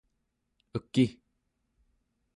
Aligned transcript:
eki! 0.79 1.05